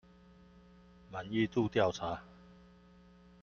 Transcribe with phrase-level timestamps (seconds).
[1.11, 2.23] 滿意度調查